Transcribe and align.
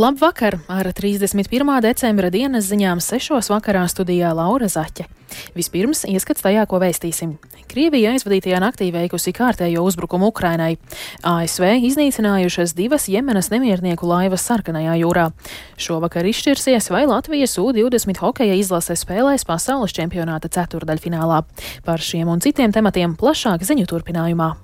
Labvakar! 0.00 0.58
Ar 0.66 0.86
31. 0.96 1.80
decembra 1.84 2.30
dienas 2.32 2.70
ziņām 2.70 3.02
6. 3.04 3.34
vakarā 3.52 3.82
studijā 3.84 4.30
Laura 4.32 4.64
Zaķe. 4.64 5.04
Vispirms 5.52 6.06
ieskats 6.08 6.40
tajā, 6.40 6.62
ko 6.70 6.78
vēstīsim. 6.80 7.34
Krievija 7.68 8.14
aizvadītajā 8.14 8.62
naktī 8.64 8.88
veikusi 8.94 9.34
kārtējo 9.36 9.82
uzbrukumu 9.84 10.30
Ukrainai. 10.32 10.78
ASV 11.20 11.66
iznīcinājušas 11.90 12.72
divas 12.78 13.10
Jemenas 13.12 13.52
nemiernieku 13.52 14.08
laivas 14.08 14.46
Sarkanajā 14.48 14.96
jūrā. 15.02 15.26
Šovakar 15.76 16.24
izšķirsies, 16.32 16.88
vai 16.94 17.04
Latvijas 17.04 17.58
U-20 17.60 18.24
hokeja 18.24 18.56
izlase 18.56 18.96
spēlēs 18.96 19.44
pasaules 19.44 19.92
čempionāta 19.92 20.48
ceturdaļfinālā. 20.48 21.44
Par 21.84 22.00
šiem 22.00 22.32
un 22.32 22.40
citiem 22.40 22.72
tematiem 22.72 23.20
plašāk 23.20 23.68
ziņu 23.68 23.84
turpinājumā. 23.92 24.54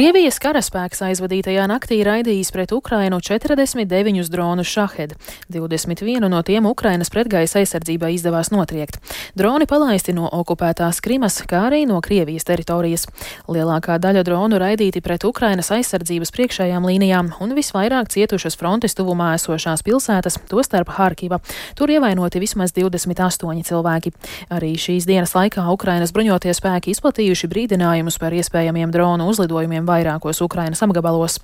Krievijas 0.00 0.38
karaspēks 0.40 1.02
aizvadītajā 1.04 1.66
naktī 1.68 1.98
raidījis 2.06 2.48
pret 2.54 2.70
Ukrainu 2.72 3.18
49 3.20 4.30
dronu 4.32 4.64
šahed. 4.64 5.10
21 5.52 6.24
no 6.32 6.38
tiem 6.40 6.64
Ukrainas 6.70 7.10
pretgaisa 7.12 7.58
aizsardzībai 7.60 8.14
izdevās 8.14 8.48
notriekt. 8.48 8.96
Droni 9.36 9.66
palaisti 9.68 10.14
no 10.16 10.30
okupētās 10.32 11.02
Krimas, 11.04 11.36
kā 11.44 11.66
arī 11.66 11.82
no 11.90 11.98
Krievijas 12.00 12.48
teritorijas. 12.48 13.04
Lielākā 13.44 13.98
daļa 14.00 14.22
dronu 14.24 14.62
raidīti 14.62 15.02
pret 15.04 15.26
Ukrainas 15.28 15.68
aizsardzības 15.76 16.32
priekšējām 16.32 16.88
līnijām 16.88 17.34
un 17.44 17.52
visvairāk 17.58 18.08
cietušas 18.08 18.56
frontes 18.56 18.96
tuvumā 18.96 19.34
esošās 19.36 19.84
pilsētas, 19.84 20.40
tostarp 20.48 20.94
Harkiva. 20.96 21.42
Tur 21.76 21.92
ievainoti 21.92 22.40
vismaz 22.40 22.72
28 22.72 23.68
cilvēki. 23.68 24.14
Arī 24.48 24.72
šīs 24.80 25.04
dienas 25.04 25.36
laikā 25.36 25.68
Ukrainas 25.76 26.16
bruņotie 26.16 26.56
spēki 26.56 26.96
izplatījuši 26.96 27.52
brīdinājumus 27.52 28.16
par 28.16 28.40
iespējamiem 28.40 28.96
dronu 28.96 29.28
uzlidojumiem 29.28 29.89
vairākos 29.90 30.40
Ukrainas 30.44 30.82
apgabalos. 30.86 31.40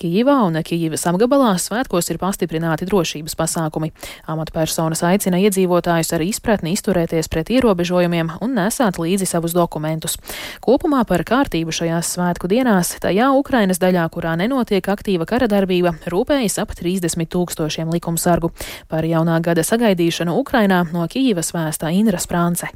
Kīvā 0.00 0.36
un 0.48 0.58
Kīvas 0.66 1.06
apgabalā 1.10 1.54
svētkos 1.62 2.10
ir 2.12 2.20
pastiprināti 2.22 2.88
drošības 2.90 3.36
pasākumi. 3.38 3.92
Amatpersonas 4.30 5.04
aicina 5.06 5.40
iedzīvotājus 5.44 6.12
ar 6.16 6.24
izpratni 6.26 6.74
izturēties 6.74 7.30
pret 7.32 7.52
ierobežojumiem 7.54 8.34
un 8.44 8.56
nesāt 8.58 8.98
līdzi 9.00 9.28
savus 9.30 9.56
dokumentus. 9.56 10.18
Kopumā 10.64 11.04
par 11.08 11.24
kārtību 11.26 11.74
šajās 11.74 12.14
svētku 12.16 12.50
dienās 12.50 12.94
tajā 13.04 13.30
Ukrainas 13.38 13.80
daļā, 13.82 14.06
kurā 14.14 14.36
nenotiek 14.40 14.88
aktīva 14.94 15.28
kara 15.28 15.48
darbība, 15.50 15.96
rūpējas 16.10 16.60
ap 16.62 16.74
30 16.78 17.30
tūkstošiem 17.34 17.92
likumsargu. 17.94 18.52
Par 18.88 19.06
jaunā 19.08 19.40
gada 19.44 19.64
sagaidīšanu 19.66 20.36
Ukrainā 20.40 20.84
no 20.92 21.06
Kīvas 21.10 21.54
vēstā 21.56 21.94
Indra 21.94 22.22
Sprānce. 22.22 22.72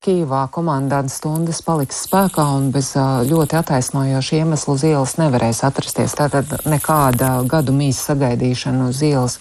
Kīvā 0.00 0.46
komandants 0.48 1.18
stundas 1.18 1.58
paliks 1.60 1.98
spēkā 2.06 2.40
un 2.56 2.70
bez 2.72 2.94
ļoti 3.28 3.56
attaisnojoša 3.58 4.38
iemesla 4.38 4.72
uz 4.72 4.84
ielas 4.88 5.12
nevarēs 5.20 5.58
atrasties. 5.68 6.14
Tātad 6.16 6.54
nekāda 6.64 7.34
gadu 7.44 7.74
mīsa 7.76 8.14
sagaidīšana 8.14 8.86
uz 8.88 9.02
ielas 9.04 9.34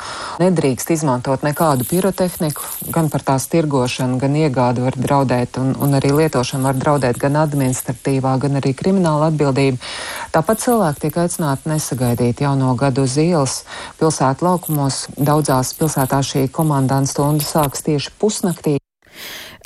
nedrīkst 0.44 0.92
izmantot 0.98 1.46
nekādu 1.48 1.88
pirotehniku, 1.88 2.68
gan 2.92 3.08
par 3.08 3.24
tās 3.30 3.46
tirgošanu, 3.54 4.18
gan 4.20 4.36
iegādu 4.36 4.84
var 4.84 5.00
draudēt 5.00 5.62
un, 5.64 5.72
un 5.80 5.96
arī 5.96 6.12
lietošanu 6.18 6.68
var 6.68 6.76
draudēt 6.84 7.24
gan 7.24 7.40
administratīvā, 7.46 8.36
gan 8.44 8.60
arī 8.60 8.76
krimināla 8.76 9.32
atbildība. 9.32 9.80
Tāpat 10.36 10.66
cilvēki 10.66 11.06
tiek 11.06 11.22
aicināti 11.24 11.72
nesagaidīt 11.72 12.44
jauno 12.44 12.76
gadu 12.84 13.08
uz 13.08 13.16
ielas. 13.16 13.62
Pilsētu 14.04 14.50
laukumos 14.50 15.06
daudzās 15.16 15.72
pilsētās 15.80 16.36
šī 16.36 16.46
komandants 16.52 17.16
stunda 17.16 17.48
sāks 17.48 17.88
tieši 17.88 18.18
pusnaktī. 18.20 18.76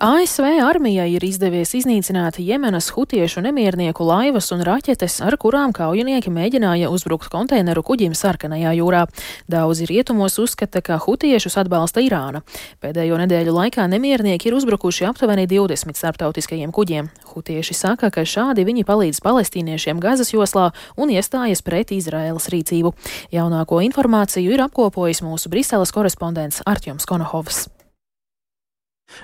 ASV 0.01 0.47
armijai 0.65 1.11
ir 1.13 1.23
izdevies 1.23 1.75
iznīcināt 1.77 2.39
Jemenas 2.41 2.87
hutiešu 2.95 3.43
nemiernieku 3.45 4.03
laivas 4.03 4.47
un 4.51 4.63
raķetes, 4.65 5.19
ar 5.21 5.37
kurām 5.37 5.69
kaujinieki 5.75 6.31
mēģināja 6.33 6.89
uzbrukt 6.89 7.29
konteineru 7.29 7.83
kuģim 7.85 8.15
Sarkanajā 8.17 8.71
jūrā. 8.79 9.03
Daudzi 9.47 9.85
rietumos 9.85 10.39
uzskata, 10.41 10.81
ka 10.81 10.97
hutiešus 11.03 11.59
atbalsta 11.61 12.01
Irāna. 12.01 12.41
Pēdējo 12.81 13.19
nedēļu 13.21 13.53
laikā 13.53 13.85
nemiernieki 13.91 14.49
ir 14.49 14.57
uzbrukuši 14.57 15.05
aptuveni 15.11 15.45
20 15.51 16.01
starptautiskajiem 16.01 16.73
kuģiem. 16.73 17.11
Hutieši 17.35 17.77
saka, 17.77 18.09
ka 18.09 18.25
šādi 18.25 18.65
viņi 18.65 18.87
palīdz 18.89 19.21
palestīniešiem 19.21 20.01
Gazas 20.01 20.33
joslā 20.33 20.71
un 20.97 21.13
iestājas 21.13 21.61
pret 21.61 21.93
Izraēlas 21.93 22.49
rīcību. 22.49 22.95
Jaunāko 23.35 23.77
informāciju 23.85 24.57
ir 24.57 24.65
apkopojis 24.65 25.21
mūsu 25.21 25.53
Briseles 25.53 25.93
korespondents 25.93 26.65
Artjoms 26.65 27.05
Konohovs. 27.05 27.67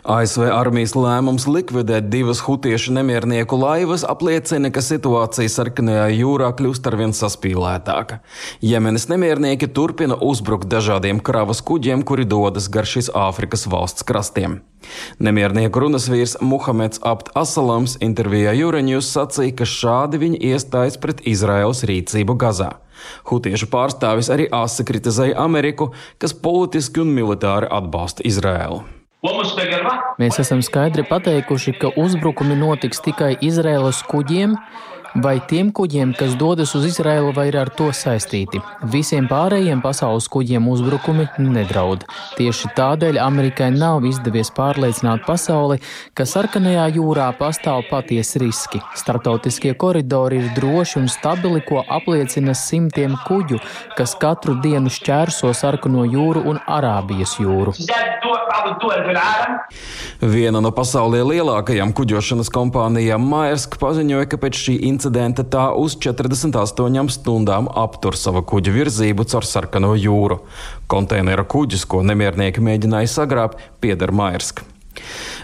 ASV 0.03 0.47
armijas 0.53 0.95
lēmums 0.95 1.45
likvidēt 1.49 2.07
divas 2.13 2.41
hutiešu 2.45 2.93
nemiernieku 2.95 3.57
laivas 3.59 4.05
apliecina, 4.07 4.71
ka 4.73 4.83
situācija 4.85 5.51
sarkanajā 5.51 6.07
jūrā 6.15 6.51
kļūst 6.57 6.87
arvien 6.91 7.13
saspīlētāka. 7.15 8.21
Jemenas 8.63 9.09
nemiernieki 9.11 9.69
turpina 9.75 10.15
uzbrukt 10.15 10.69
dažādiem 10.71 11.19
kravas 11.19 11.63
kuģiem, 11.65 12.05
kuri 12.07 12.27
dodas 12.29 12.69
gar 12.71 12.87
šīs 12.89 13.11
Āfrikas 13.15 13.67
valsts 13.69 14.07
krastiem. 14.07 14.61
Nemiernieku 15.19 15.83
runas 15.83 16.07
vīrs 16.11 16.37
Muhameds 16.41 17.01
Abd 17.05 17.33
Asalams 17.37 17.97
intervijā 18.03 18.53
Jūreņus 18.55 19.09
sacīja, 19.15 19.57
ka 19.59 19.67
šādi 19.67 20.21
viņi 20.21 20.39
iestājas 20.53 20.99
pret 21.01 21.25
Izraels 21.27 21.83
rīcību 21.87 22.37
Gazā. 22.39 22.77
Hutiešu 23.31 23.69
pārstāvis 23.71 24.31
arī 24.33 24.47
asi 24.51 24.85
kritizēja 24.87 25.39
Ameriku, 25.39 25.91
kas 26.19 26.35
politiski 26.35 27.03
un 27.03 27.13
militāri 27.15 27.69
atbalsta 27.71 28.25
Izraēlu. 28.27 28.98
Mēs 29.19 30.37
esam 30.39 30.61
skaidri 30.63 31.03
pateikuši, 31.03 31.73
ka 31.75 31.89
uzbrukumi 31.99 32.55
notiks 32.55 33.01
tikai 33.03 33.33
Izraēlas 33.43 33.99
kuģiem 34.07 34.53
vai 35.15 35.39
tiem 35.49 35.71
kuģiem, 35.73 36.13
kas 36.17 36.35
dodas 36.39 36.73
uz 36.77 36.85
Izraēlu 36.89 37.33
vai 37.35 37.47
ir 37.49 37.57
ar 37.61 37.71
to 37.73 37.89
saistīti. 37.95 38.61
Visiem 38.93 39.27
pārējiem 39.29 39.81
pasaules 39.83 40.29
kuģiem 40.31 40.67
uzbrukumi 40.69 41.27
nedraud. 41.41 42.05
Tieši 42.37 42.71
tādēļ 42.77 43.19
Amerikai 43.23 43.71
nav 43.75 44.05
izdevies 44.07 44.51
pārliecināt 44.55 45.25
pasauli, 45.27 45.79
ka 46.13 46.27
sarkanajā 46.29 46.87
jūrā 46.99 47.29
pastāv 47.39 47.85
patiesi 47.89 48.43
riski. 48.43 48.81
Startautiskie 48.99 49.73
koridori 49.79 50.43
ir 50.43 50.51
droši 50.57 50.99
un 51.01 51.09
stabili, 51.11 51.63
ko 51.65 51.83
apliecina 51.87 52.55
simtiem 52.57 53.17
kuģu, 53.27 53.59
kas 53.97 54.15
katru 54.19 54.57
dienu 54.63 54.91
šķērso 54.93 55.53
sarkano 55.57 56.05
jūru 56.07 56.45
un 56.49 56.61
Arābijas 56.69 57.37
jūru. 57.41 57.73
Viena 60.19 60.59
no 60.63 60.71
pasaulē 60.75 61.21
lielākajām 61.23 61.93
kuģošanas 61.95 62.49
kompānijām 62.53 63.23
Maersk 63.31 63.77
paziņoja, 63.81 64.27
ka 64.31 64.39
pēc 64.41 64.59
šī 64.65 64.75
incidenta 64.99 65.45
tā 65.47 65.69
uz 65.79 65.95
48 65.95 67.13
stundām 67.15 67.69
aptur 67.79 68.17
savu 68.19 68.43
kuģa 68.43 68.73
virzību 68.75 69.25
caur 69.31 69.47
sarkano 69.47 69.93
jūru. 69.95 70.41
Konteineru 70.91 71.45
kuģis, 71.47 71.85
ko 71.87 72.03
nemiernieki 72.03 72.63
mēģināja 72.65 73.13
sagrābt, 73.13 73.63
pieder 73.79 74.11
Mairsk. 74.11 74.65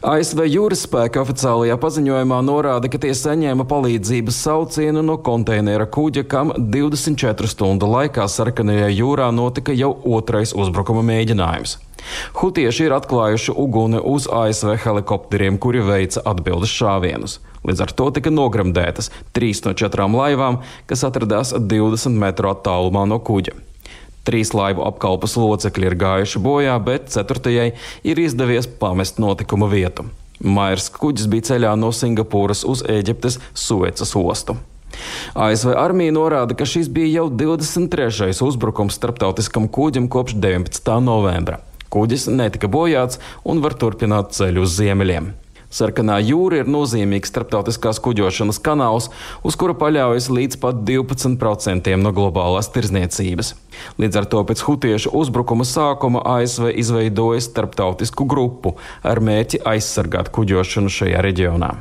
ASV 0.06 0.44
jūras 0.46 0.84
spēka 0.86 1.24
oficiālajā 1.24 1.80
paziņojumā 1.82 2.38
norāda, 2.46 2.92
ka 2.94 3.00
tie 3.02 3.10
saņēma 3.18 3.64
palīdzības 3.66 4.38
saucienu 4.38 5.02
no 5.02 5.16
konteinera 5.26 5.88
kuģa, 5.90 6.24
kam 6.30 6.52
24 6.54 7.50
stundu 7.50 7.90
laikā 7.90 8.28
sarkanajā 8.30 8.92
jūrā 8.94 9.32
notika 9.34 9.74
jau 9.74 9.96
otrais 10.20 10.54
uzbrukuma 10.54 11.02
mēģinājums. 11.10 11.80
Hutieši 12.38 12.86
ir 12.86 12.94
atklājuši 13.00 13.58
uguni 13.58 13.98
uz 13.98 14.30
ASV 14.30 14.76
helikopteriem, 14.86 15.58
kuri 15.58 15.82
veica 15.82 16.22
atbildes 16.22 16.78
šāvienus. 16.78 17.40
Līdz 17.66 17.88
ar 17.88 17.98
to 17.98 18.12
tika 18.14 18.30
nogremdētas 18.30 19.10
trīs 19.34 19.66
no 19.66 19.74
četrām 19.74 20.14
laivām, 20.14 20.62
kas 20.86 21.02
atradās 21.10 21.58
20 21.58 22.14
metru 22.14 22.54
attālumā 22.54 23.10
no 23.10 23.18
kuģa. 23.18 23.58
Trīs 24.26 24.56
laivu 24.58 24.82
apkalpes 24.88 25.36
locekļi 25.38 25.92
ir 25.92 25.98
gājuši 26.02 26.42
bojā, 26.42 26.76
bet 26.82 27.12
ceturtajai 27.14 27.72
ir 28.04 28.22
izdevies 28.22 28.68
pamest 28.82 29.22
notikuma 29.22 29.70
vietu. 29.70 30.08
Mairs 30.42 30.90
kuģis 30.92 31.30
bija 31.32 31.52
ceļā 31.52 31.76
no 31.80 31.92
Singapūras 31.96 32.66
uz 32.68 32.82
Eģiptes 32.90 33.38
Suecas 33.54 34.16
ostu. 34.18 34.58
ASV 35.36 35.76
armija 35.78 36.14
norāda, 36.16 36.56
ka 36.58 36.66
šis 36.68 36.90
bija 36.92 37.22
jau 37.22 37.30
23. 37.30 38.34
uzbrukums 38.48 38.98
starptautiskam 38.98 39.68
kuģim 39.68 40.10
kopš 40.12 40.38
19. 40.40 41.00
novembra. 41.04 41.62
Kuģis 41.94 42.28
netika 42.32 42.68
bojāts 42.72 43.22
un 43.46 43.62
var 43.64 43.78
turpināt 43.80 44.34
ceļu 44.36 44.66
uz 44.66 44.78
ziemeļiem. 44.80 45.34
Sarkanā 45.76 46.22
jūra 46.24 46.62
ir 46.62 46.70
nozīmīgs 46.72 47.34
starptautiskās 47.34 48.00
kuģošanas 48.04 48.62
kanāls, 48.64 49.10
uz 49.44 49.58
kura 49.60 49.76
paļaujas 49.76 50.30
līdz 50.32 50.60
pat 50.62 50.80
12% 50.88 51.98
no 52.00 52.14
globālās 52.16 52.72
tirzniecības. 52.72 53.52
Līdz 54.00 54.22
ar 54.22 54.30
to 54.32 54.44
pēc 54.48 54.64
hutiešu 54.68 55.12
uzbrukuma 55.20 55.68
sākuma 55.68 56.24
ASV 56.38 56.72
izveidoja 56.72 57.44
starptautisku 57.44 58.28
grupu 58.30 58.78
ar 59.04 59.20
mērķi 59.20 59.66
aizsargāt 59.68 60.32
kuģošanu 60.36 60.94
šajā 61.00 61.26
reģionā. 61.28 61.74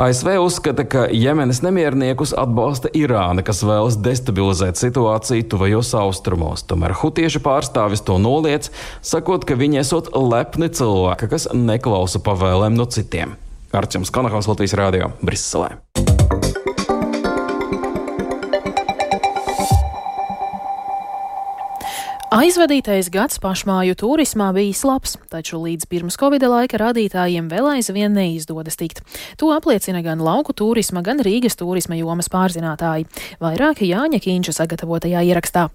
ASV 0.00 0.36
uzskata, 0.40 0.84
ka 0.88 1.06
Jemenas 1.12 1.62
nemierniekus 1.64 2.34
atbalsta 2.36 2.92
Irāna, 2.96 3.44
kas 3.46 3.62
vēlas 3.66 3.98
destabilizēt 4.00 4.80
situāciju 4.80 5.48
tuvajos 5.52 5.92
austrumos. 6.00 6.64
Tomēr 6.68 6.96
hutiešu 7.02 7.42
pārstāvis 7.44 8.04
to 8.06 8.18
noliedz, 8.22 8.72
sakot, 9.02 9.46
ka 9.46 9.58
viņi 9.60 9.82
esot 9.84 10.12
lepni 10.16 10.70
cilvēki, 10.72 11.30
kas 11.30 11.50
neklausa 11.54 12.22
pavēlēm 12.24 12.78
no 12.78 12.88
citiem. 12.90 13.36
Arčuns 13.70 14.10
Kanahaus 14.10 14.50
Latvijas 14.50 14.74
Rādio 14.78 15.12
Briselē. 15.22 15.76
Aizvadītais 22.30 23.08
gads 23.10 23.40
pašmāju 23.42 23.96
turismā 23.98 24.52
bijis 24.54 24.84
labs, 24.86 25.16
taču 25.32 25.58
līdz 25.64 25.88
pirms 25.90 26.14
Covid 26.14 26.44
laika 26.46 26.78
rādītājiem 26.78 27.48
vēl 27.50 27.72
aizvien 27.72 28.14
neizdodas 28.14 28.78
tikt. 28.78 29.02
To 29.42 29.50
apliecina 29.50 29.98
gan 30.06 30.22
lauku 30.22 30.54
turisma, 30.54 31.02
gan 31.02 31.18
Rīgas 31.26 31.58
turisma 31.58 31.98
jomas 31.98 32.30
pārzinātāji. 32.30 33.10
Vairāk 33.42 33.82
Jāņa 33.82 34.22
Kīņša 34.22 34.60
sagatavotajā 34.62 35.26
ierakstā. 35.26 35.66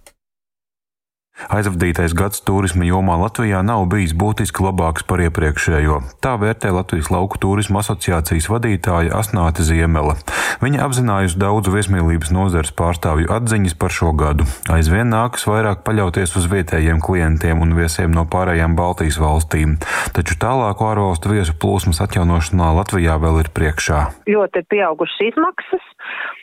Aizvadītais 1.52 2.14
gads 2.16 2.40
turisma 2.48 2.88
jomā 2.88 3.18
Latvijā 3.20 3.60
nav 3.60 3.84
bijis 3.92 4.14
būtiski 4.16 4.64
labāks 4.64 5.04
par 5.04 5.20
iepriekšējo. 5.26 5.98
Tā 6.24 6.38
vērtē 6.40 6.72
Latvijas 6.72 7.12
lauku 7.12 7.36
turisma 7.44 7.82
asociācijas 7.84 8.48
vadītāja 8.48 9.12
Asnāte 9.20 9.68
Ziemele. 9.68 10.16
Viņa 10.64 10.84
apzinājusi 10.86 11.40
daudzu 11.42 11.74
viesmīlības 11.74 12.32
nozares 12.36 12.74
pārstāvju 12.78 13.32
atziņas 13.36 13.76
par 13.82 13.96
šo 13.96 14.14
gadu. 14.18 14.48
Aizvien 14.72 15.12
nākas 15.12 15.48
vairāk 15.50 15.84
paļauties 15.88 16.36
uz 16.40 16.48
vietējiem 16.52 17.02
klientiem 17.04 17.64
un 17.64 17.76
viesiem 17.78 18.14
no 18.16 18.24
pārējām 18.30 18.78
Baltijas 18.78 19.20
valstīm, 19.22 19.78
taču 20.16 20.40
tālāku 20.42 20.88
ārvalstu 20.88 21.34
viesu 21.36 21.58
plūsmas 21.60 22.02
atjaunošanā 22.06 22.72
Latvijā 22.80 23.20
vēl 23.22 23.44
ir 23.44 23.52
priekšā. 23.56 24.02
Ļoti 24.32 24.64
ir 24.64 24.70
pieaugušas 24.72 25.28
izmaksas 25.32 25.94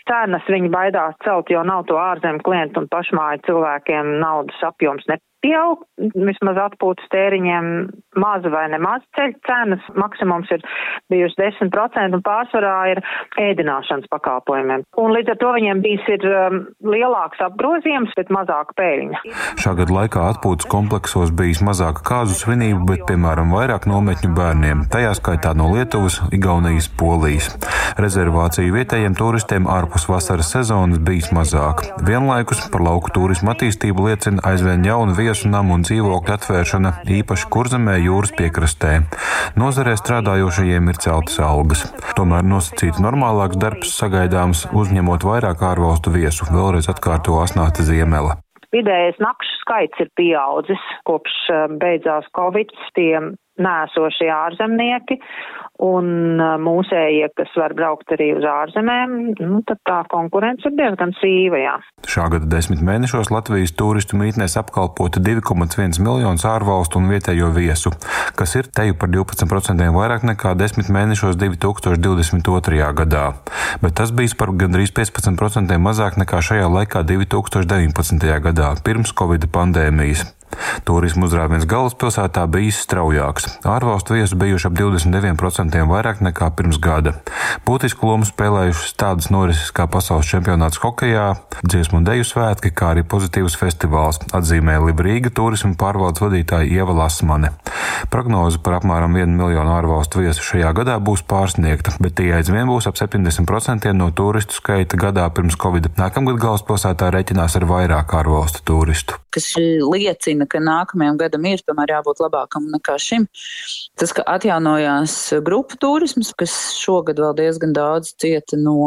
cenas 0.08 0.46
viņi 0.50 0.70
baidās 0.72 1.18
celt, 1.24 1.50
jo 1.52 1.62
nav 1.66 1.86
to 1.88 1.98
ārzemju 2.00 2.42
klientu 2.46 2.82
un 2.82 2.88
pašmāju 2.92 3.44
cilvēkiem 3.48 4.16
naudas 4.22 4.58
apjoms 4.66 5.06
ne 5.10 5.18
pieaug, 5.42 5.82
vismaz 6.14 6.58
atpūtas 6.68 7.08
tēriņiem 7.12 7.68
maz 8.22 8.46
vai 8.52 8.66
nemaz 8.72 9.02
ceļ 9.16 9.34
cenas. 9.46 9.84
Maksimums 9.98 10.50
ir 10.54 10.62
bijusi 11.12 11.38
10% 11.40 12.16
un 12.16 12.22
pārsvarā 12.24 12.76
ir 12.92 13.02
ēdināšanas 13.40 14.10
pakalpojumiem. 14.12 14.86
Un 15.02 15.14
līdz 15.16 15.34
ar 15.34 15.40
to 15.40 15.52
viņiem 15.56 15.82
bijis 15.84 16.08
ir 16.14 16.26
um, 16.28 16.60
lielāks 16.86 17.42
apgrozījums, 17.44 18.14
bet 18.18 18.30
mazāka 18.34 18.76
pēļņa. 18.78 19.22
Šā 19.62 19.74
gada 19.80 19.96
laikā 19.98 20.26
atpūtas 20.34 20.68
kompleksos 20.70 21.34
bijis 21.36 21.62
mazāka 21.64 22.04
kāzu 22.06 22.38
svinību, 22.38 22.84
bet, 22.92 23.04
piemēram, 23.10 23.52
vairāk 23.56 23.88
nometņu 23.90 24.32
bērniem, 24.38 24.86
tajā 24.92 25.14
skaitā 25.18 25.54
no 25.58 25.72
Lietuvas, 25.74 26.20
Igaunijas, 26.34 26.90
Polijas. 27.00 27.50
Rezervāciju 28.00 28.76
vietējiem 28.76 29.16
turistiem 29.18 29.66
ārpus 29.70 30.06
vasaras 30.10 30.52
sezonas 30.54 31.02
bijis 31.02 31.32
mazāk. 31.34 31.84
Vienlaikus 32.06 32.62
par 32.72 32.84
lauku 32.84 33.12
turismu 33.14 33.52
attīstību 33.52 34.08
liecina 34.08 34.44
aizvien 34.48 34.84
jaunu 34.86 35.16
vietu 35.16 35.31
viesu 35.32 35.48
namu 35.48 35.78
un 35.78 35.84
dzīvokļu 35.86 36.32
atvēršana 36.34 36.90
īpaši 37.16 37.46
kurzemē 37.54 37.94
jūras 38.04 38.34
piekrastē. 38.36 38.90
Nozarē 39.56 39.94
strādājošajiem 39.96 40.90
ir 40.92 40.98
celtas 41.00 41.38
algas. 41.40 41.86
Tomēr 42.18 42.44
nosacīti 42.44 43.00
normālāks 43.00 43.56
darbs 43.62 43.94
sagaidāms 43.96 44.66
uzņemot 44.76 45.24
vairāk 45.24 45.64
ārvalstu 45.70 46.12
viesu, 46.12 46.44
vēlreiz 46.52 46.90
atkārto 46.92 47.38
Asnāta 47.40 47.80
Ziemela. 47.86 48.36
Vidējais 48.76 49.16
nakšu 49.24 49.56
skaits 49.62 50.04
ir 50.04 50.12
pieaudzis 50.20 50.84
kopš 51.08 51.38
eh, 51.48 51.64
beidzās 51.80 52.28
Covid, 52.36 52.76
tie 52.92 53.16
nēsošie 53.60 54.28
ārzemnieki, 54.32 55.16
un 55.82 56.38
mūsējie, 56.62 57.28
kas 57.36 57.52
var 57.58 57.74
braukt 57.76 58.12
arī 58.14 58.30
uz 58.36 58.46
ārzemēm, 58.46 59.16
nu, 59.40 59.60
tad 59.66 59.80
tā 59.88 59.98
konkurence 60.12 60.68
ir 60.68 60.76
diezgan 60.78 61.14
sīva. 61.18 61.58
Jā. 61.62 61.74
Šā 62.08 62.28
gada 62.32 62.48
desmit 62.50 62.82
mēnešos 62.86 63.32
Latvijas 63.34 63.74
turistu 63.78 64.18
mītnēs 64.20 64.56
apkalpota 64.60 65.22
2,1 65.22 65.98
miljonus 66.02 66.46
ārvalstu 66.48 67.00
un 67.02 67.10
vietējo 67.12 67.50
viesu, 67.56 67.92
kas 68.38 68.54
ir 68.58 68.70
teju 68.70 68.98
par 68.98 69.10
12% 69.14 69.88
vairāk 69.96 70.26
nekā 70.32 70.54
desmit 70.58 70.92
mēnešos 70.92 71.38
2022. 71.40 72.92
gadā. 73.02 73.24
Bet 73.82 73.98
tas 73.98 74.14
bija 74.14 74.36
par 74.38 74.54
gandrīz 74.58 74.94
15% 74.94 75.80
mazāk 75.82 76.20
nekā 76.20 76.44
šajā 76.46 76.70
laikā 76.78 77.02
2019. 77.08 78.30
gadā, 78.46 78.74
pirms 78.86 79.14
Covid 79.18 79.50
pandēmijas. 79.52 80.30
Turismu 80.88 81.28
uzrāviens 81.28 81.66
galvaspilsētā 81.68 82.44
bijis 82.50 82.80
straujāks. 82.84 83.48
Ārvalstu 83.68 84.16
viesu 84.18 84.38
bijuši 84.40 84.68
ap 84.68 84.76
29% 84.78 85.84
vairāk 85.90 86.22
nekā 86.24 86.50
pirms 86.56 86.80
gada. 86.82 87.14
Būtisku 87.66 88.08
lomu 88.08 88.26
spēlējušas 88.28 88.96
tādas 88.98 89.30
norises 89.34 89.72
kā 89.74 89.86
pasaules 89.90 90.28
čempionāts 90.28 90.80
hokejā, 90.82 91.28
dziesmu 91.62 92.00
un 92.00 92.08
deju 92.08 92.26
svētki, 92.26 92.72
kā 92.74 92.92
arī 92.94 93.06
pozitīvs 93.06 93.58
festivāls, 93.60 94.20
atzīmē 94.34 94.78
Librīga 94.86 95.32
turismu 95.34 95.76
pārvaldes 95.78 96.22
vadītāja 96.24 96.70
Ieva 96.80 96.96
Lasmane. 97.02 97.52
Prognoze 98.10 98.60
par 98.62 98.78
apmēram 98.80 99.14
1 99.18 99.36
miljonu 99.38 99.74
ārvalstu 99.76 100.24
viesu 100.24 100.44
šajā 100.44 100.72
gadā 100.76 100.98
būs 101.02 101.24
pārsniegta, 101.28 101.94
bet 102.02 102.16
tie 102.18 102.32
aizvien 102.36 102.68
būs 102.70 102.88
ap 102.90 102.98
70% 102.98 103.92
no 103.96 104.10
turistu 104.10 104.58
skaita 104.58 104.98
gadā 105.00 105.28
pirms 105.34 105.58
Covid. 105.60 105.92
Nākamgad 106.00 106.40
galvaspilsētā 106.42 107.12
reiķinās 107.14 107.58
ar 107.60 107.68
vairāk 107.70 108.16
ārvalstu 108.22 108.64
turistu. 108.68 109.18
Kas 109.32 109.46
liecina 109.56 110.44
ka 110.52 110.62
nākamajam 110.62 111.18
gadam 111.20 111.48
ir 111.48 111.64
tomēr 111.66 111.96
jābūt 111.96 112.22
labākam 112.24 112.68
nekā 112.74 112.96
šim. 113.00 113.26
Tas, 113.98 114.14
ka 114.16 114.24
atjaunojās 114.36 115.16
grupu 115.44 115.78
turisms, 115.82 116.32
kas 116.38 116.54
šogad 116.78 117.20
vēl 117.22 117.36
diezgan 117.40 117.74
daudz 117.76 118.14
cieta 118.22 118.60
no, 118.60 118.78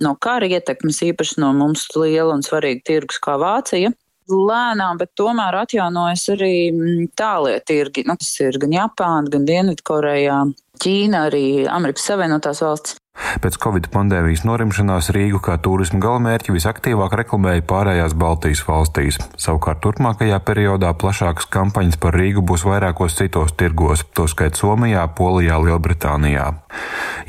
no 0.00 0.14
kara 0.20 0.48
ietekmes, 0.50 1.02
īpaši 1.10 1.40
no 1.44 1.52
mums 1.56 1.88
liela 1.96 2.34
un 2.36 2.46
svarīga 2.46 2.86
tirgus 2.92 3.20
kā 3.22 3.38
Vācija 3.40 3.92
lēnām, 4.30 4.98
bet 5.00 5.12
tomēr 5.18 5.60
atjaunojas 5.64 6.28
arī 6.34 6.54
mm, 6.70 7.10
tālie 7.18 7.58
tirgi. 7.66 8.04
Nu, 8.06 8.16
tas 8.20 8.30
ir 8.42 8.58
gan 8.62 8.74
Japāna, 8.76 9.30
gan 9.32 9.46
Dienvidkorejā, 9.48 10.40
Ķīna, 10.80 11.26
arī 11.28 11.44
Amerikas 11.68 12.06
Savienotās 12.10 12.62
valsts. 12.64 12.99
Pēc 13.40 13.56
Covid 13.62 13.86
pandēmijas 13.92 14.42
norimšanās 14.44 15.10
Rīgu 15.14 15.40
kā 15.44 15.56
turismu 15.62 16.00
galamērķi 16.02 16.54
visaktīvāk 16.56 17.14
reklamēja 17.22 17.64
pārējās 17.70 18.16
Baltijas 18.18 18.62
valstīs. 18.66 19.20
Savukārt 19.40 19.80
turpmākajā 19.84 20.40
periodā 20.44 20.92
plašākas 20.98 21.48
kampaņas 21.52 22.00
par 22.02 22.18
Rīgu 22.20 22.44
būs 22.46 22.66
vairākos 22.68 23.16
citos 23.20 23.54
tirgos, 23.56 24.04
toskai 24.16 24.50
Somijā, 24.56 25.06
Polijā, 25.16 25.60
Lielbritānijā. 25.62 26.52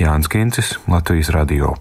Jānis 0.01 0.31
Kincis, 0.31 0.75
Latvijas 0.89 1.33
Radio. 1.37 1.75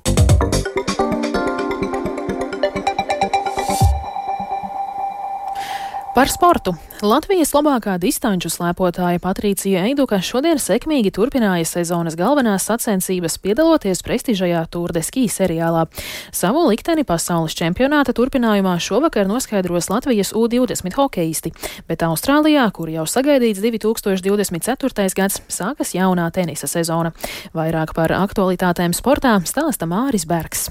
Par 6.21 6.29
sportu. 6.29 6.75
Latvijas 7.01 7.55
labākā 7.57 7.95
distanču 7.97 8.51
slēpotāja 8.53 9.17
Patricija 9.25 9.87
Eiduka 9.89 10.19
šodien 10.21 10.59
sekmīgi 10.61 11.09
turpināja 11.17 11.65
sezonas 11.65 12.13
galvenās 12.13 12.67
sacensības, 12.69 13.39
piedaloties 13.41 14.05
prestižajā 14.05 14.67
Tour 14.69 14.93
de 14.93 15.01
Ski 15.01 15.23
seriālā. 15.33 15.87
Savu 16.29 16.67
likteni 16.67 17.07
pasaules 17.09 17.57
čempionāta 17.57 18.13
turpinājumā 18.13 18.75
šovakar 18.85 19.31
noskaidros 19.31 19.89
Latvijas 19.89 20.35
U20 20.37 20.93
hokeisti, 20.99 21.55
bet 21.89 22.05
Austrālijā, 22.05 22.67
kur 22.69 22.93
jau 22.93 23.07
sagaidīts 23.09 23.65
2024. 23.65 25.09
gads, 25.17 25.41
sākas 25.49 25.95
jaunā 25.97 26.29
tenisa 26.37 26.69
sezona. 26.69 27.15
Vairāk 27.57 27.97
par 27.97 28.13
aktualitātēm 28.19 28.93
sportā 28.93 29.39
stāsta 29.49 29.89
Māris 29.89 30.29
Bergs. 30.29 30.69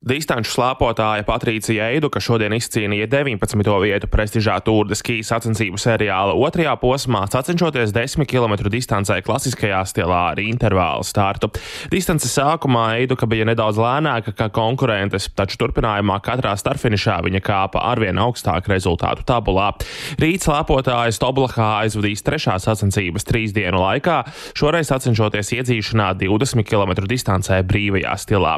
Distanču 0.00 0.54
slēpotāja 0.54 1.26
Patricija 1.28 1.90
Eiduka 1.92 2.22
šodien 2.24 2.54
izcīnīja 2.56 3.04
19. 3.12 3.66
vietu 3.82 4.08
prestižā 4.08 4.54
Tour 4.64 4.86
de 4.88 4.96
Ski 4.96 5.18
sacensību 5.20 5.76
seriāla 5.76 6.32
otrajā 6.40 6.72
posmā, 6.80 7.26
sacenšoties 7.28 7.92
10 7.92 8.24
km 8.24 8.54
distancē 8.72 9.18
klasiskajā 9.20 9.82
stilā 9.84 10.20
ar 10.30 10.40
intervālu 10.40 11.04
startu. 11.04 11.50
Distances 11.92 12.32
sākumā 12.32 12.86
Eiduka 13.02 13.28
bija 13.28 13.44
nedaudz 13.50 13.76
lēnāka 13.76 14.32
kā 14.38 14.46
konkurentes, 14.48 15.26
taču 15.36 15.60
turpinājumā 15.60 16.16
katrā 16.24 16.54
startfinišā 16.56 17.18
viņa 17.28 17.44
kāpa 17.44 17.84
arvien 17.90 18.16
augstāk 18.24 18.72
rezultātu 18.72 19.28
tabulā. 19.28 19.68
Rīt 20.16 20.48
slēpotājs 20.48 21.20
Toblahā 21.20 21.68
aizvadīs 21.82 22.24
trešās 22.24 22.70
sacensības 22.70 23.28
trīs 23.28 23.52
dienu 23.52 23.84
laikā, 23.84 24.22
šoreiz 24.56 24.94
sacenšoties 24.94 25.52
iedzīšanā 25.60 26.14
20 26.24 26.64
km 26.64 26.96
distancē 27.04 27.60
brīvajā 27.68 28.16
stilā. 28.24 28.56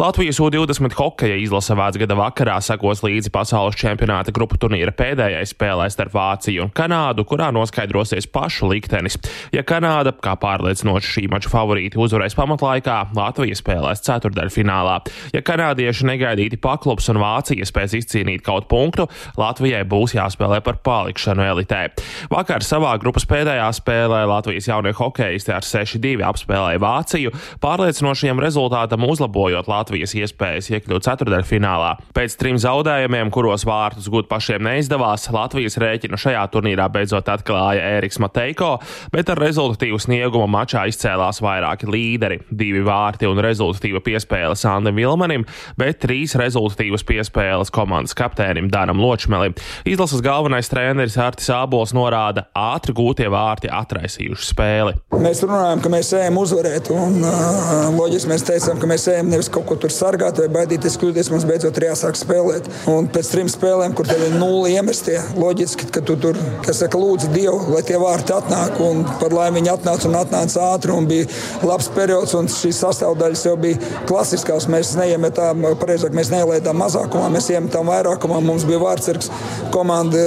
Latvijas 0.00 0.40
U20 0.40 0.61
20 0.62 0.94
hokeja 0.94 1.34
izlase 1.42 1.74
gada 1.74 2.14
vakarā 2.14 2.54
sekos 2.62 3.00
līdzi 3.02 3.32
pasaules 3.34 3.74
čempionāta 3.74 4.30
grupu 4.30 4.54
turnīra 4.62 4.92
pēdējai 4.94 5.42
spēlē 5.50 5.88
starp 5.90 6.14
Vāciju 6.14 6.62
un 6.62 6.70
Kanādu, 6.70 7.24
kurā 7.26 7.48
noskaidrosies 7.50 8.28
pašu 8.30 8.68
liktenis. 8.70 9.16
Ja 9.50 9.64
Kanāda, 9.66 10.12
kā 10.14 10.36
pārliecinoši 10.38 11.10
šī 11.16 11.24
mača 11.32 11.50
favorīti, 11.50 11.98
uzvarēs 11.98 12.36
pamatlaikā, 12.38 12.98
Latvija 13.16 13.58
spēlēs 13.58 14.04
ceturdaļfinālā. 14.06 15.00
Ja 15.34 15.42
kanādieši 15.42 16.06
negaidīti 16.12 16.60
paklups 16.62 17.10
un 17.10 17.18
Vācija 17.24 17.66
spēs 17.66 17.96
izcīnīt 17.98 18.46
kaut 18.46 18.70
punktu, 18.70 19.08
Latvijai 19.40 19.82
būs 19.82 20.14
jāspēlē 20.14 20.62
par 20.62 20.78
palikšanu 20.86 21.42
elitē. 21.48 21.88
Vakar 22.30 22.62
savā 22.62 22.94
grupas 23.02 23.26
pēdējā 23.26 23.66
spēlē 23.80 24.22
Latvijas 24.30 24.70
jaunie 24.70 24.94
hokeisti 24.94 25.56
ar 25.56 25.66
6-2 25.66 26.22
apspēlēja 26.30 26.84
Vāciju, 26.86 27.34
pārliecinošiem 27.66 28.38
rezultātam 28.46 29.10
uzlabojot 29.10 29.66
Latvijas 29.72 30.14
iespēju 30.22 30.51
iespējas 30.52 30.70
iekļūt 30.76 31.06
ceturdaļfinālā. 31.06 31.90
Pēc 32.16 32.36
trim 32.40 32.58
zaudējumiem, 32.60 33.30
kuros 33.32 33.64
vārtus 33.68 34.08
gūt 34.12 34.28
pašiem 34.30 34.62
neizdevās, 34.66 35.28
Latvijas 35.32 35.78
rēķinu 35.80 36.18
šajā 36.20 36.42
turnīrā 36.52 36.88
beidzot 36.92 37.28
atklāja 37.32 37.84
Ēriks 37.96 38.20
Mateiko, 38.22 38.78
bet 39.12 39.30
ar 39.32 39.40
rezultatīvu 39.40 40.00
sniegumu 40.02 40.48
mačā 40.50 40.84
izcēlās 40.90 41.40
vairāki 41.42 41.88
līderi- 41.88 42.40
divi 42.62 42.82
vārti 42.84 43.28
un 43.28 43.38
rezultatīva 43.38 44.02
piespēle 44.02 44.56
Sandam 44.56 44.96
Vilmanim, 44.96 45.46
bet 45.76 46.00
trīs 46.00 46.36
rezultatīvas 46.36 47.04
piespēles 47.04 47.70
komandas 47.70 48.14
kapteinim 48.14 48.70
Danam 48.70 48.98
Ločmelim. 48.98 49.54
Izlases 49.84 50.20
galvenais 50.20 50.68
treneris 50.68 51.16
Artis 51.16 51.48
Ābols 51.48 51.92
norāda, 51.92 52.46
ātri 52.54 52.92
gūtie 52.92 53.28
vārti 53.28 53.70
atraisījuši 53.70 54.54
spēli. 54.54 54.94
Mēs 55.12 55.42
runājam, 55.42 55.82
ka 55.82 55.88
mēs 55.88 56.12
ejam 56.12 56.36
uzvarēt, 56.36 56.90
un 56.90 57.22
uh, 57.22 57.90
loģiski 57.96 58.28
mēs 58.28 58.42
teicām, 58.42 58.80
ka 58.80 58.86
mēs 58.86 59.08
ejam 59.08 59.28
nevis 59.30 59.48
kaut 59.52 59.66
ko 59.66 59.76
tur 59.76 59.90
sargāt 59.90 60.41
vai 60.42 60.48
baidīties 60.56 60.98
kļūdīties, 61.00 61.30
mums 61.32 61.46
beidzot 61.48 61.78
ir 61.78 61.88
jāsāk 61.88 62.18
spēlēt. 62.18 62.68
Un 62.90 63.08
pēc 63.12 63.30
trim 63.32 63.50
spēlēm, 63.52 63.94
kur 63.96 64.08
tev 64.08 64.22
ir 64.26 64.36
nulli 64.36 64.74
iemestie, 64.76 65.18
loģiski, 65.38 65.88
ka 65.94 66.02
tu 66.06 66.16
tur, 66.20 66.38
kas 66.66 66.82
saka, 66.82 67.00
lūdzu 67.00 67.30
Dievu, 67.32 67.58
lai 67.72 67.82
tie 67.86 67.98
vārti 68.00 68.34
atnāk, 68.36 68.78
un 68.82 69.04
par 69.20 69.34
laimi 69.36 69.60
viņi 69.60 69.72
atnāca 69.74 70.08
un 70.10 70.18
atnāca 70.18 70.68
ātri, 70.72 70.94
un 70.94 71.08
bija 71.10 71.28
labs 71.66 71.90
periods, 71.94 72.36
un 72.38 72.50
šīs 72.52 72.82
sastāvdaļas 72.84 73.46
jau 73.48 73.56
bija 73.60 73.80
klasiskās. 74.10 74.68
Mēs 74.72 74.94
neiemetām, 74.98 75.66
pareizāk, 75.80 76.14
mēs 76.16 76.32
neielaidām 76.34 76.80
mazākumā, 76.82 77.28
mēs 77.32 77.50
iemetām 77.54 77.90
vairākumā, 77.92 78.40
mums 78.44 78.66
bija 78.68 78.82
vārdsargs, 78.82 79.30
komanda 79.74 80.24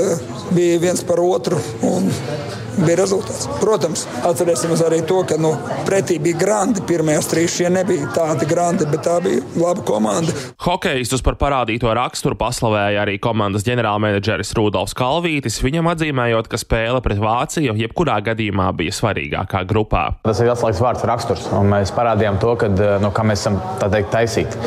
bija 0.56 0.84
viens 0.88 1.04
par 1.06 1.22
otru. 1.24 1.60
Un, 1.86 2.12
bija 2.80 2.98
rezultāts. 3.02 3.48
Protams, 3.62 4.06
atcerēsimies 4.28 4.84
arī 4.86 5.02
to, 5.08 5.22
ka 5.28 5.38
nu, 5.42 5.54
pretī 5.88 6.18
bija 6.22 6.40
grandi. 6.40 6.84
Pirmajās 6.86 7.30
trīs 7.32 7.56
šie 7.58 7.70
nebija 7.74 8.10
tādi 8.16 8.48
grandi, 8.50 8.88
bet 8.90 9.06
tā 9.08 9.18
bija 9.24 9.44
laba 9.60 9.84
komanda. 9.88 10.34
Hokejistus 10.66 11.24
par 11.26 11.38
parādīto 11.42 11.92
raksturu 11.96 12.38
paslavēja 12.40 13.04
arī 13.06 13.18
komandas 13.22 13.66
ģenerālmenedžeris 13.68 14.54
Rudolfs 14.58 14.96
Kalvītis, 14.98 15.62
viņam 15.64 15.92
atzīmējot, 15.94 16.50
ka 16.52 16.60
spēle 16.62 17.02
pret 17.06 17.22
Vāciju 17.22 17.76
jebkurā 17.80 18.20
gadījumā 18.26 18.70
bija 18.78 18.96
svarīgākā 18.96 19.64
grupā. 19.70 20.06
Tas 20.26 20.42
ir 20.44 20.52
atslēgas 20.52 20.84
vārds 20.84 21.08
raksturs, 21.08 21.48
un 21.56 21.72
mēs 21.74 21.94
parādījām 21.96 22.40
to, 22.42 22.56
ka, 22.60 22.72
no 23.02 23.12
kā 23.16 23.26
mēs 23.28 23.46
esam 23.46 23.60
teikt, 23.84 24.12
taisīti. 24.14 24.60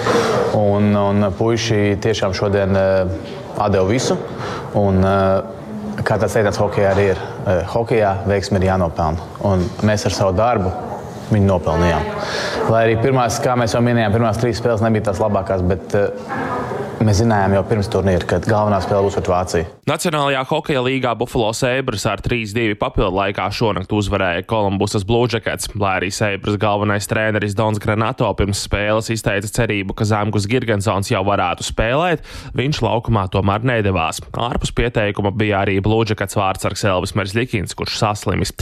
Un, 0.59 0.91
un 0.97 1.29
puiši 1.38 1.99
tiešām 2.03 2.35
šodien 2.37 2.75
uh, 2.79 3.37
atdeva 3.59 3.87
visu. 3.91 4.19
Un, 4.79 5.03
uh, 5.05 5.58
kā 6.07 6.19
tas 6.21 6.35
teikts, 6.37 6.61
hokeja 6.61 6.93
arī 6.95 7.09
ir. 7.12 7.23
Hokejā 7.73 8.12
veiksmi 8.28 8.61
ir 8.61 8.69
jānopelna. 8.71 9.26
Un 9.49 9.64
mēs 9.87 10.07
ar 10.09 10.14
savu 10.14 10.37
darbu 10.38 10.73
viņu 11.33 11.49
nopelnījām. 11.49 12.07
Lai 12.73 12.85
arī 12.87 12.97
pirmās, 13.02 13.38
kā 13.45 13.57
mēs 13.59 13.75
jau 13.76 13.83
minējām, 13.85 14.14
pirmās 14.14 14.40
trīs 14.40 14.61
spēles 14.61 14.85
nebija 14.85 15.11
tās 15.11 15.21
labākās, 15.23 15.64
bet 15.69 15.97
Mēs 16.99 17.21
zinājām 17.21 17.52
jau 17.55 17.61
pirms 17.69 17.88
turnīra, 17.93 18.26
ka 18.26 18.37
galvenā 18.43 18.81
spēle 18.83 19.05
būs 19.07 19.14
pret 19.14 19.28
Vāciju. 19.31 19.67
Nacionālajā 19.87 20.40
hokeja 20.50 20.81
līgā 20.83 21.12
Buffalo 21.17 21.52
Sabres 21.55 22.02
ar 22.11 22.19
3-2 22.25 22.75
papildu 22.81 23.14
laikā 23.14 23.45
šonakt 23.55 23.93
uzvarēja 23.95 24.43
Kolumbusas 24.50 25.07
Blue 25.07 25.28
Jackets, 25.31 25.71
lai 25.78 25.93
arī 26.00 26.09
Sabres 26.12 26.59
galvenais 26.61 27.07
treneris 27.09 27.55
Dons 27.57 27.78
Granato 27.81 28.26
pirms 28.37 28.64
spēles 28.67 29.12
izteica 29.14 29.47
cerību, 29.61 29.95
ka 29.95 30.09
Zemgus 30.11 30.49
Girgensons 30.50 31.12
jau 31.12 31.23
varētu 31.28 31.69
spēlēt, 31.69 32.26
viņš 32.59 32.83
laukumā 32.83 33.28
tomēr 33.31 33.62
nedavās. 33.71 34.19
Ārpus 34.35 34.75
pieteikuma 34.75 35.31
bija 35.31 35.62
arī 35.62 35.78
Blue 35.85 36.02
Jackets 36.02 36.37
vārdsargs 36.37 36.83
Elvis 36.90 37.14
Merzlikins, 37.14 37.78
kurš 37.78 38.00
saslimis. 38.02 38.52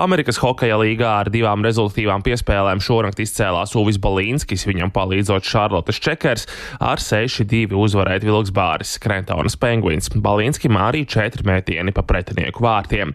Amerikas 0.00 0.40
hokeja 0.40 0.80
līgā 0.80 1.12
ar 1.26 1.32
divām 1.34 1.60
rezultatīvām 1.68 2.24
piespēlēm 2.24 2.80
šonakt 2.80 3.20
izcēlās 3.20 3.76
Uvis 3.76 4.00
Balīnskis, 4.00 4.64
viņam 4.70 4.96
palīdzot 4.96 5.44
Šarlotes 5.44 6.00
Čekers 6.02 6.48
ar 6.80 7.04
6-2 7.04 7.81
uzvarēt 7.82 8.24
Vilks 8.26 8.52
Bāris, 8.54 8.94
Krentonas 9.02 9.56
Penguins, 9.60 10.10
Balīnskim 10.12 10.76
arī 10.78 11.04
četri 11.08 11.46
mētieni 11.48 11.94
pa 11.94 12.04
pretinieku 12.06 12.62
vārtiem. 12.64 13.14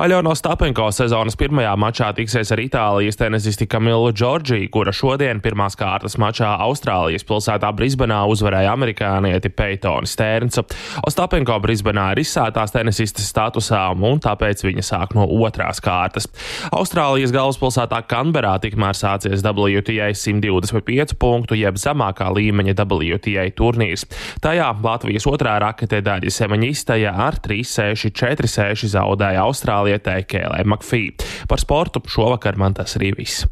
Aļono 0.00 0.34
Stapenko 0.38 0.88
sezonas 0.94 1.38
pirmajā 1.40 1.72
mačā 1.80 2.10
tiksies 2.16 2.52
ar 2.54 2.62
Itālijas 2.62 3.18
tenisisti 3.20 3.68
Kamilu 3.70 4.12
Džordžiju, 4.14 4.70
kura 4.74 4.94
šodien 4.94 5.42
pirmās 5.44 5.78
kārtas 5.78 6.18
mačā 6.20 6.52
Austrālijas 6.66 7.26
pilsētā 7.28 7.70
Brisbanā 7.76 8.22
uzvarēja 8.30 8.74
amerikānieti 8.74 9.52
Peitoni 9.54 10.10
Stērnsu. 10.10 10.66
Ostapenko 11.06 11.58
Brisbanā 11.62 12.10
ir 12.14 12.22
izsētās 12.24 12.74
tenisistas 12.74 13.28
statusā, 13.30 13.86
un 13.94 14.20
tāpēc 14.22 14.64
viņa 14.66 14.84
sāk 14.86 15.14
no 15.18 15.26
otrās 15.40 15.82
kārtas. 15.84 16.28
Austrālijas 16.74 17.34
galvaspilsētā 17.34 18.02
Kanberā 18.10 18.56
tikmēr 18.62 18.96
sācies 18.98 19.44
WTA 19.44 20.10
125 20.16 21.16
punktu, 21.20 21.58
jeb 21.58 21.78
zemākā 21.80 22.30
līmeņa 22.34 22.76
WTA 22.78 23.46
turnīrs 23.56 23.99
turnīrs. 24.00 24.40
Tajā 24.40 24.70
Latvijas 24.82 25.26
otrā 25.26 25.58
rakete 25.60 26.00
Daļa 26.02 26.30
Semaņistaja 26.30 27.12
ar 27.14 27.40
3-6, 27.42 28.10
4-6 28.14 28.88
zaudēja 28.94 29.44
Austrālietē 29.44 30.24
Kēlē 30.26 30.64
Makfī. 30.64 31.10
Par 31.48 31.60
sportu 31.60 32.02
šovakar 32.06 32.56
man 32.56 32.74
tas 32.74 32.96
arī 32.96 33.14
viss. 33.16 33.46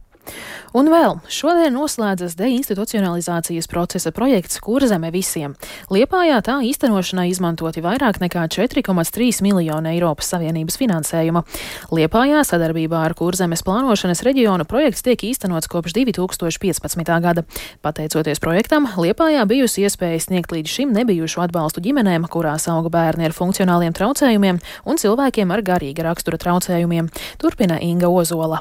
Un 0.77 0.91
vēl 0.93 1.17
šodien 1.33 1.73
noslēdzas 1.73 2.37
deinstitucionalizācijas 2.37 3.69
procesa 3.71 4.13
projekts 4.13 4.61
Kurzeme 4.61 5.09
visiem. 5.15 5.55
Liepājā 5.93 6.43
tā 6.45 6.59
īstenošanai 6.69 7.31
izmantoti 7.31 7.81
vairāk 7.85 8.21
nekā 8.21 8.45
4,3 8.53 9.41
miljonu 9.47 9.93
Eiropas 9.95 10.29
Savienības 10.35 10.77
finansējuma. 10.81 11.45
Liepājā 11.95 12.45
sadarbībā 12.45 13.01
ar 13.09 13.17
Kurzemes 13.17 13.65
plānošanas 13.65 14.23
reģionu 14.29 14.69
projekts 14.69 15.07
tiek 15.07 15.25
īstenots 15.31 15.71
kopš 15.73 15.97
2015. 15.97 17.13
gada. 17.25 17.47
Pateicoties 17.83 18.43
projektam, 18.45 18.91
Liepājā 19.01 19.49
bijusi 19.49 19.89
iespēja 19.89 20.21
sniegt 20.29 20.53
līdz 20.53 20.79
šim 20.79 20.97
nebijušu 20.97 21.47
atbalstu 21.49 21.83
ģimenēm, 21.85 22.29
kurās 22.29 22.69
auga 22.69 22.93
bērni 22.93 23.31
ar 23.31 23.37
funkcionāliem 23.37 23.97
traucējumiem 23.97 24.61
un 24.85 25.01
cilvēkiem 25.01 25.55
ar 25.55 25.65
garīga 25.65 26.11
rakstura 26.11 26.41
traucējumiem. 26.41 27.09
Turpina 27.41 27.81
Inga 27.81 28.13
Ozola. 28.13 28.61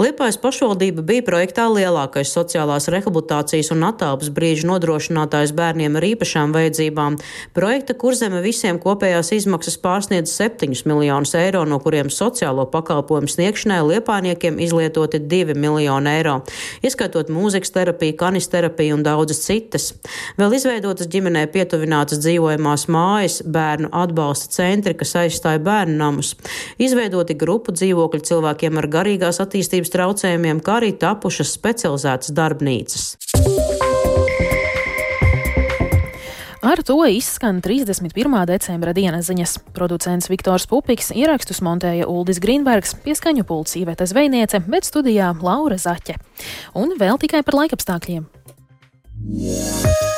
Liepājas 0.00 0.38
pašvaldība 0.40 1.02
bija 1.04 1.20
projektā 1.26 1.66
lielākais 1.68 2.30
sociālās 2.32 2.86
rehabilitācijas 2.88 3.68
un 3.74 3.82
attālpas 3.84 4.30
brīža 4.32 4.64
nodrošinātājs 4.70 5.50
bērniem 5.52 5.98
ar 5.98 6.06
īpašām 6.06 6.54
vajadzībām. 6.54 7.18
Projekta 7.52 7.92
kurzeme 8.00 8.40
visiem 8.40 8.78
kopējās 8.80 9.34
izmaksas 9.36 9.76
pārsniedz 9.82 10.32
7 10.32 10.72
miljonus 10.88 11.34
eiro, 11.36 11.66
no 11.68 11.76
kuriem 11.84 12.08
sociālo 12.08 12.64
pakalpojumu 12.72 13.28
sniegšanai 13.28 13.82
liepājniekiem 13.90 14.56
izlietoti 14.64 15.20
2 15.20 15.58
miljoni 15.60 16.14
eiro, 16.14 16.38
ieskaitot 16.80 17.28
mūzikas 17.28 17.76
terapiju, 17.76 18.16
kanisterapiju 18.24 18.96
un 18.96 19.04
daudzas 19.04 19.44
citas. 19.44 19.90
Vēl 20.40 20.56
izveidotas 20.56 21.12
ģimenē 21.12 21.44
pietuvinātas 21.52 22.22
dzīvojamās 22.24 22.86
mājas, 22.88 23.42
bērnu 23.44 23.92
atbalsta 24.00 24.48
centri, 24.62 24.96
kas 24.96 25.12
aizstāja 25.26 25.60
bērnu 25.60 26.00
namus. 26.00 26.32
Izveidoti 26.80 27.36
grupu 27.36 27.76
dzīvokļi 27.76 28.24
cilvēkiem 28.32 28.80
ar 28.80 28.92
garīgās 28.96 29.44
attīstības 29.44 29.89
attīstības 29.90 29.94
traucējumiem, 29.94 30.60
kā 30.62 30.78
arī 30.80 30.92
tapušas 30.98 31.54
specializētas 31.56 32.32
darbnīcas. 32.32 33.16
Ar 36.62 36.82
to 36.84 36.98
izskan 37.08 37.62
31. 37.62 38.12
decembra 38.46 38.92
dienas 38.92 39.26
ziņas. 39.26 39.58
Producents 39.72 40.28
Viktors 40.28 40.66
Pupiks 40.68 41.10
ierakstus 41.10 41.62
montēja 41.62 42.06
Uldis 42.06 42.38
Grīnbergs, 42.38 42.94
pieskaņu 43.02 43.46
pults 43.48 43.76
Iveta 43.80 44.06
Zvejniece, 44.06 44.60
bet 44.68 44.84
studijā 44.84 45.32
Laura 45.40 45.78
Zaķe. 45.80 46.18
Un 46.76 46.94
vēl 47.00 47.18
tikai 47.18 47.42
par 47.42 47.56
laikapstākļiem. 47.62 48.28
Yeah. 49.30 50.09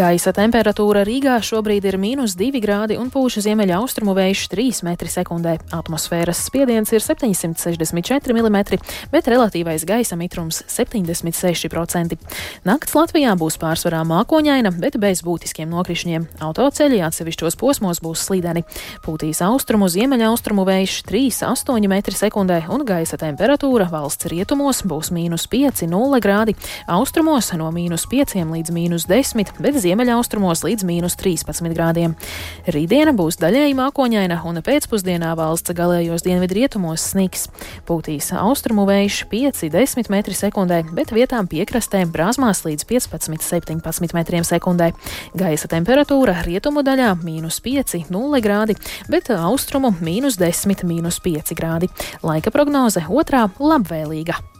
Gaisa 0.00 0.32
temperatūra 0.32 1.02
Rīgā 1.04 1.34
šobrīd 1.44 1.84
ir 1.84 1.98
mīnus 2.00 2.32
2 2.38 2.62
grādi 2.62 2.96
un 2.96 3.10
pūš 3.12 3.42
ziemeļa 3.44 3.82
austrumu 3.82 4.14
vējš 4.16 4.46
3 4.48 4.78
m2. 4.88 5.50
Atmosfēras 5.76 6.38
spiediens 6.46 6.88
ir 6.94 7.04
764 7.04 8.32
mm, 8.32 8.78
bet 9.12 9.28
relatīvais 9.28 9.84
gaisa 9.84 10.16
mitrums- 10.16 10.62
76%. 10.76 12.16
Nakts 12.64 12.96
Latvijā 12.96 13.34
būs 13.36 13.58
pārsvarā 13.60 14.00
mākoņaina, 14.08 14.72
bet 14.80 14.96
bez 14.96 15.20
būtiskiem 15.20 15.68
nokrišņiem. 15.68 16.24
Autoceļi 16.40 17.02
atsevišķos 17.04 17.58
posmos 17.60 18.00
būs 18.00 18.24
slīdeni. 18.24 18.64
Pūtīs 19.04 19.42
austrumu 19.44 19.84
ziemeļa 19.84 20.32
austrumu 20.32 20.64
vējš 20.64 21.04
3,8 21.04 21.84
m2 21.90 22.70
un 22.70 22.86
gaisa 22.86 23.18
temperatūra 23.18 23.90
valsts 23.90 24.32
rietumos 24.32 24.80
būs 24.80 25.12
mīnus 25.12 25.44
5,0 25.46 26.20
grādi, 26.24 26.56
austrumos 26.88 27.52
no 27.52 27.68
mīnus 27.70 28.08
5 28.08 28.48
līdz 28.48 28.70
mīnus 28.72 29.04
10, 29.04 29.60
bet 29.60 29.89
ziemeļaustrumos 29.90 30.62
līdz 30.66 30.86
mīnus 30.86 31.16
13 31.18 31.74
grādiem. 31.74 32.14
Rītdiena 32.70 33.14
būs 33.16 33.40
daļēji 33.40 33.76
mākoņaina 33.78 34.40
un 34.46 34.60
pēcpusdienā 34.64 35.32
valsts 35.38 35.74
galējos 35.76 36.24
dienvidrietumos 36.26 37.08
sniks. 37.12 37.48
Pūtīs 37.88 38.30
austrumu 38.38 38.86
vējš 38.88 39.24
5-10 39.32 40.10
m2, 40.10 40.80
bet 40.96 41.14
vietām 41.16 41.48
piekrastē 41.50 42.04
brāzmās 42.10 42.62
līdz 42.66 42.86
15-17 42.90 43.82
m2. 43.82 44.92
Gaisa 45.40 45.72
temperatūra 45.74 46.38
rietumu 46.46 46.84
daļā- 46.86 47.16
mīnus 47.26 47.60
5-0 47.64 48.42
grādi, 48.44 48.78
bet 49.08 49.32
austrumu- 49.34 49.94
mīnus 50.06 50.38
10-5 50.38 51.54
grādi. 51.58 51.90
Laika 52.22 52.50
prognoze 52.50 53.02
otrā- 53.08 53.50
labvēlīga. 53.58 54.59